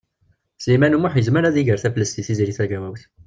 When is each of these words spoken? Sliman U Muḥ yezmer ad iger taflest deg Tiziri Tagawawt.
Sliman 0.63 0.95
U 0.97 0.99
Muḥ 0.99 1.13
yezmer 1.15 1.43
ad 1.45 1.55
iger 1.61 1.77
taflest 1.79 2.17
deg 2.17 2.25
Tiziri 2.25 2.53
Tagawawt. 2.57 3.03